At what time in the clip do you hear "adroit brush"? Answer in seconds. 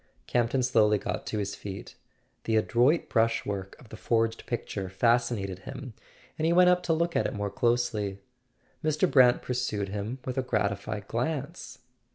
2.55-3.45